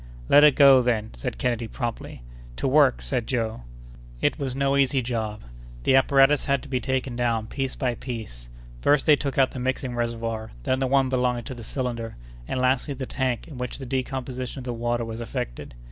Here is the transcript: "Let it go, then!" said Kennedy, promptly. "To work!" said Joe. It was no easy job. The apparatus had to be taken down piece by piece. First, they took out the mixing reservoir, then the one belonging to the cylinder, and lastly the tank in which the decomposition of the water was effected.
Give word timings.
"Let 0.29 0.43
it 0.43 0.55
go, 0.55 0.81
then!" 0.81 1.11
said 1.13 1.37
Kennedy, 1.37 1.67
promptly. 1.67 2.23
"To 2.55 2.67
work!" 2.67 3.03
said 3.03 3.27
Joe. 3.27 3.61
It 4.19 4.39
was 4.39 4.55
no 4.55 4.75
easy 4.75 5.03
job. 5.03 5.41
The 5.83 5.95
apparatus 5.95 6.45
had 6.45 6.63
to 6.63 6.67
be 6.69 6.79
taken 6.79 7.15
down 7.15 7.45
piece 7.45 7.75
by 7.75 7.93
piece. 7.93 8.49
First, 8.81 9.05
they 9.05 9.15
took 9.15 9.37
out 9.37 9.51
the 9.51 9.59
mixing 9.59 9.93
reservoir, 9.93 10.53
then 10.63 10.79
the 10.79 10.87
one 10.87 11.07
belonging 11.09 11.43
to 11.43 11.53
the 11.53 11.63
cylinder, 11.63 12.15
and 12.47 12.59
lastly 12.59 12.95
the 12.95 13.05
tank 13.05 13.47
in 13.47 13.59
which 13.59 13.77
the 13.77 13.85
decomposition 13.85 14.61
of 14.61 14.65
the 14.65 14.73
water 14.73 15.05
was 15.05 15.21
effected. 15.21 15.75